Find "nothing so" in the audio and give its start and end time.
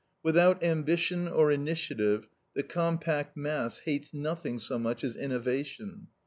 4.15-4.79